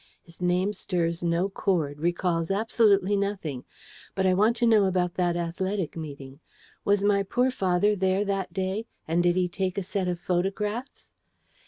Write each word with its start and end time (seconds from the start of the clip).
His 0.23 0.41
name 0.41 0.73
stirs 0.73 1.23
no 1.23 1.47
chord 1.47 1.99
recalls 1.99 2.49
absolutely 2.49 3.15
nothing. 3.15 3.65
But 4.15 4.25
I 4.25 4.33
want 4.33 4.55
to 4.55 4.65
know 4.65 4.85
about 4.85 5.13
that 5.13 5.35
Athletic 5.37 5.95
Meeting. 5.95 6.39
Was 6.83 7.03
my 7.03 7.21
poor 7.21 7.51
father 7.51 7.95
there 7.95 8.25
that 8.25 8.51
day? 8.51 8.87
And 9.07 9.21
did 9.21 9.35
he 9.35 9.47
take 9.47 9.77
a 9.77 9.83
set 9.83 10.07
of 10.07 10.19
photographs?" 10.19 11.11